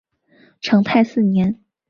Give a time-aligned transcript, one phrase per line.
[0.61, 1.61] 成泰四年。